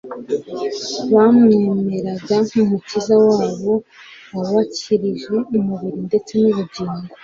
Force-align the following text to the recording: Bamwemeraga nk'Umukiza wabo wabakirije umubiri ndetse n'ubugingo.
Bamwemeraga 1.13 2.35
nk'Umukiza 2.47 3.15
wabo 3.27 3.73
wabakirije 4.37 5.35
umubiri 5.57 5.99
ndetse 6.07 6.31
n'ubugingo. 6.41 7.03